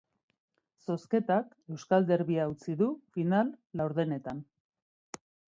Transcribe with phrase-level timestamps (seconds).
[0.85, 4.43] Zozketak euskal derbia utzi du final-laurdenetan.